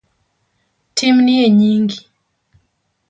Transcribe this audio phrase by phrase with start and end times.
[0.95, 1.99] Timnie nyingi